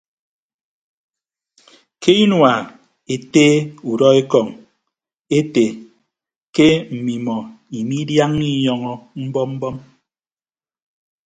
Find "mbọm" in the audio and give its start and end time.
9.25-9.49, 9.57-9.75